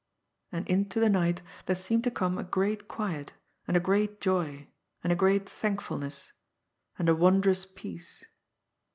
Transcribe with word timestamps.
And 0.51 0.67
into 0.67 0.99
the 0.99 1.11
night 1.11 1.43
there 1.67 1.75
seemed 1.75 2.03
to 2.05 2.09
come 2.09 2.39
a 2.39 2.43
great 2.43 2.87
quiet, 2.87 3.33
and 3.67 3.77
a 3.77 3.79
great 3.79 4.19
joy, 4.19 4.67
and 5.03 5.13
a 5.13 5.15
great 5.15 5.47
thankfulness, 5.47 6.31
and 6.97 7.07
a 7.07 7.13
wondrous 7.13 7.67
peace. 7.67 8.25